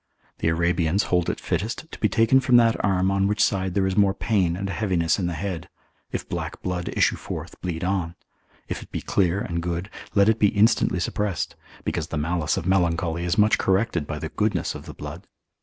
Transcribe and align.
The 0.39 0.47
Arabians 0.47 1.03
hold 1.13 1.29
it 1.29 1.39
fittest 1.39 1.85
to 1.91 1.99
be 1.99 2.09
taken 2.09 2.39
from 2.39 2.57
that 2.57 2.83
arm 2.83 3.11
on 3.11 3.27
which 3.27 3.43
side 3.43 3.75
there 3.75 3.85
is 3.85 3.95
more 3.95 4.15
pain 4.15 4.57
and 4.57 4.67
heaviness 4.67 5.19
in 5.19 5.27
the 5.27 5.35
head: 5.35 5.69
if 6.11 6.27
black 6.27 6.59
blood 6.63 6.89
issue 6.93 7.15
forth, 7.15 7.61
bleed 7.61 7.83
on; 7.83 8.15
if 8.67 8.81
it 8.81 8.91
be 8.91 9.01
clear 9.01 9.41
and 9.41 9.61
good, 9.61 9.91
let 10.15 10.27
it 10.27 10.39
be 10.39 10.47
instantly 10.47 10.99
suppressed, 10.99 11.55
because 11.83 12.07
the 12.07 12.17
malice 12.17 12.57
of 12.57 12.65
melancholy 12.65 13.23
is 13.25 13.37
much 13.37 13.59
corrected 13.59 14.07
by 14.07 14.17
the 14.17 14.29
goodness 14.29 14.73
of 14.73 14.87
the 14.87 14.95
blood. 14.95 15.27